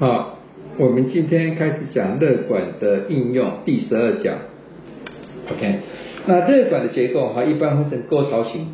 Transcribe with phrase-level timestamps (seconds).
[0.00, 0.38] 好，
[0.76, 4.34] 我们今天开始讲热管的应用，第十二讲。
[5.48, 5.78] OK，
[6.26, 8.66] 那热管的结构哈，一般分成沟槽型，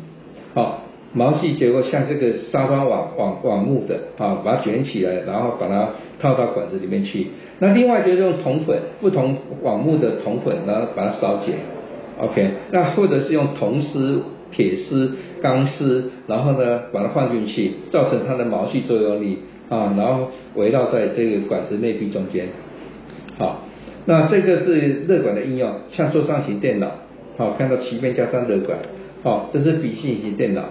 [0.55, 0.81] 好，
[1.13, 5.89] 毛细结构像这个沙发网网网木的，啊，把它卷起来，然后把它
[6.19, 7.27] 套到管子里面去。
[7.59, 11.53] 那另外就是用铜粉，不同网木的铜粉，然后把它烧结。
[12.17, 19.37] OK，那或者是用铜丝、铁丝、钢丝，然后呢把它放进去，造成它的毛细作用力。
[19.71, 22.47] 啊，然后围绕在这个管子内壁中间，
[23.37, 23.63] 好，
[24.05, 26.91] 那这个是热管的应用，像桌上型电脑，
[27.37, 28.77] 好，看到前面加上热管，
[29.23, 30.63] 好，这是笔记型电脑，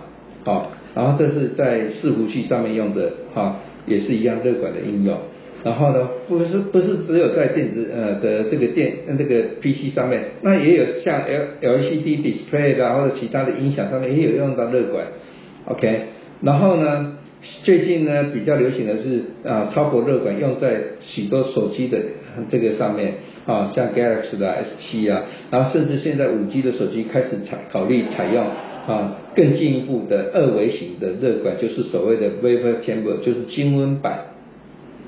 [0.45, 5.17] 好，然后这是在伺服器上面用的，哈，也是一样热管的应用，
[5.65, 15.07] 然后呢，不是不是只有在电子呃的这个电这个 PC 上面，那也有像 L LCD display 的或者其他的音响上面也有用到热管
[15.65, 16.01] ，OK，
[16.43, 17.17] 然后呢？
[17.63, 21.99] 最近呢，比较流行的是啊，超薄热管用在许多手机的
[22.51, 23.15] 这个上面
[23.47, 34.19] 啊，像 Galaxy 的 S 七啊，然后甚至现在五 G 的手机开始采考虑采用啊更进一步的二维型的热管，就是所谓的 Vapor Chamber，就是金温板。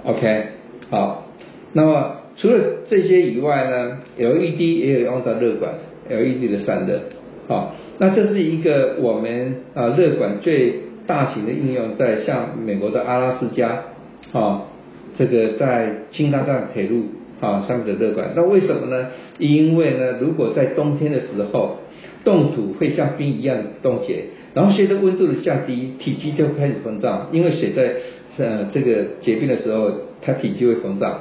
[0.05, 0.45] OK，
[0.89, 1.29] 好，
[1.75, 2.59] 那么除了
[2.89, 5.75] 这些以外呢，LED 也有用到热管
[6.09, 7.01] ，LED 的散热。
[7.47, 10.92] 好，那这是一个我们啊热管最。
[11.07, 13.83] 大型的应用在像美国的阿拉斯加
[14.33, 14.63] 啊，
[15.17, 17.05] 这个在青藏藏铁路
[17.41, 19.09] 啊上面的热管，那为什么呢？
[19.39, 21.79] 因为呢，如果在冬天的时候，
[22.25, 27.95] 冻土会像冰一样冻结，然后随着温度的降低，体积就开始膨胀，因为水在
[28.39, 31.21] 呃这个结冰的时候，它体积会膨胀，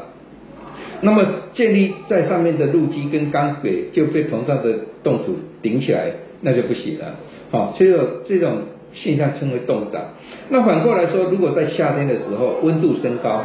[1.01, 7.15] 那么建立在上面的路基跟钢轨就被膨胀的冻土顶起来，那就不行了。
[7.49, 7.93] 好，所以
[8.25, 8.59] 这种。
[8.93, 10.01] 现象称为冻挡。
[10.49, 13.43] 那反过来说，如果在夏天的时候温度升高，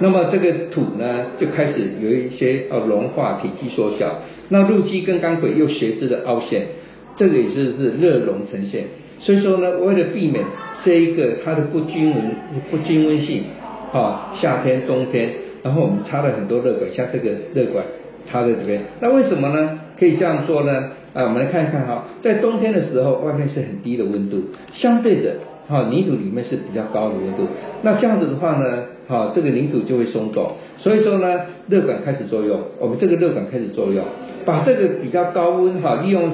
[0.00, 4.20] 那么这个土呢就开始有一些呃融化，体积缩小。
[4.48, 6.66] 那路基跟钢轨又随之的凹陷，
[7.16, 8.84] 这个也是是热熔呈现。
[9.20, 10.44] 所以说呢，为了避免
[10.84, 12.14] 这一个它的不均匀、
[12.70, 13.44] 不均温性，
[13.92, 15.30] 啊，夏天、冬天，
[15.62, 17.84] 然后我们插了很多热管，像这个热管
[18.30, 18.82] 插在这边。
[19.00, 19.80] 那为什么呢？
[19.98, 20.90] 可以这样做呢？
[21.16, 24.36] 啊，我们来看一看哈，在冬天的时候，外面是很低的温度，
[24.74, 27.48] 相对的，哈，泥土里面是比较高的温度。
[27.80, 31.40] 那这样子的话呢，哈，这个泥土就会松动，所以说呢，
[31.70, 34.04] 热管开始作用，我们这个热管开始作用，
[34.44, 36.32] 把这个比较高温哈，利用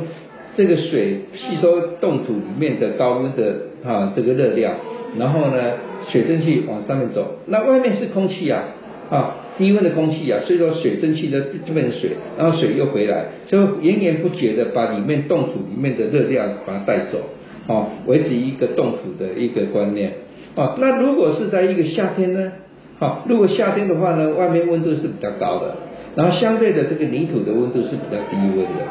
[0.57, 3.55] 这个水吸收冻土里面的高温的
[3.85, 4.75] 哈这个热量，
[5.17, 5.75] 然后呢，
[6.11, 8.65] 水蒸气往上面走，那外面是空气啊，
[9.13, 9.37] 啊。
[9.59, 17.19] 低温的空气啊，所以说水蒸气的这边水，然后水又回来，就源源不绝的把里面冻土里面的热量把它带走，
[17.67, 20.11] 哦，维持一个冻土的一个观念，
[20.57, 22.51] 哦，那如果是在一个夏天呢，
[22.99, 25.77] 好，如果夏天的话呢，外面温度是比较高的，
[26.17, 28.89] 然后相对的这个泥土的温度是比较低温的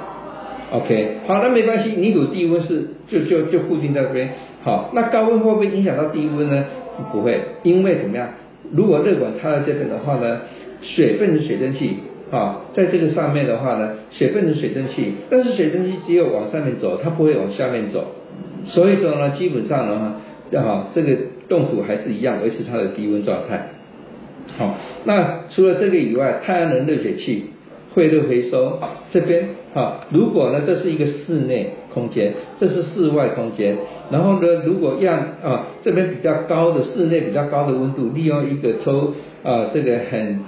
[0.74, 4.30] ，OK，好，那没关系，泥土低温是就就就固定在这边，
[4.62, 6.66] 好，那高温会不会影响到低温呢？
[7.12, 8.30] 不会，因为怎么样？
[8.74, 10.42] 如果热管插在这边的话呢，
[10.82, 11.98] 水变成水蒸气
[12.32, 18.16] 啊，在这个上面的话呢，水变成水蒸气，但是水蒸气只有往上面走，它不会往下面走，
[18.66, 20.16] 所以说呢，基本上呢，
[20.54, 21.16] 哈，这个
[21.50, 23.70] 冻土还是一样维持它的低温状态。
[24.58, 27.46] 好，那除了这个以外，太阳能热水器。
[27.94, 28.80] 汇热回收
[29.12, 33.78] 这边啊，如果呢这是一个室内空间，这是室外空间，
[34.10, 39.14] 然后呢如果让啊这边比较高的室内比较高的温度，利用一个抽
[39.44, 40.40] 啊这个很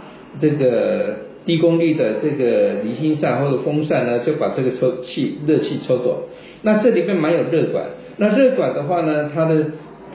[0.42, 6.24] 这个低功率的这个离心扇或者风扇呢，就把这个抽气热气抽走，
[6.62, 7.86] 那这里面蛮有热管，
[8.18, 9.66] 那热管的话呢，它的。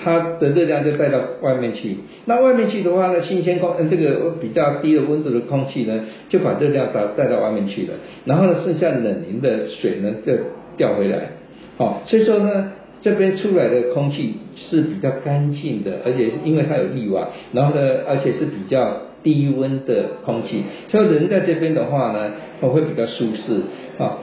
[0.03, 7.94] 它的热量就带到外面去，那外面去的话呢，新鲜空，这个比较低的温度的空气呢，就把热量带带到外面去了，
[8.25, 10.32] 然后呢，剩下冷凝的水呢，就
[10.76, 11.31] 调回来，
[11.76, 23.62] 好，所以说呢，这边出来的空气是比较干净的，而且因为它有滤网，然后呢，而且是比较低温的空气，所以人在这边的话呢，会比较舒适，
[23.99, 24.19] 啊，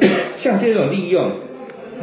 [0.38, 1.30] 像这种利用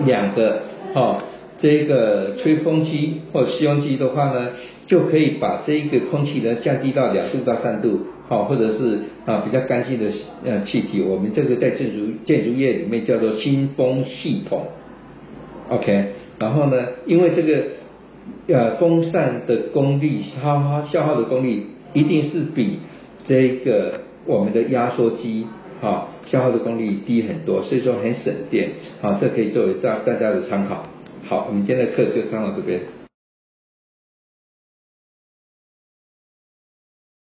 [0.06, 0.62] 两个，
[0.96, 1.18] 哦。
[1.64, 4.50] 这个吹风机或吸风机的话呢，
[4.86, 10.12] 就可以把这一个空气呢降低到两度到三度，好，或者是啊比较干净的
[10.44, 14.66] 呃气体，我们这个在建筑建筑业里面叫做新风系统
[15.70, 16.08] ，OK，
[16.38, 17.64] 然后呢，因为这个
[18.50, 21.64] 呃风扇的功率消耗消耗的功率
[21.94, 22.80] 一定是比
[23.26, 25.48] 这个我们的压缩机
[25.82, 28.72] 啊消耗的功率低很多，所以说很省电，
[29.02, 30.84] 好，这可以作为大大家的参考。
[31.34, 32.80] 好，我们今天的课就上到这边。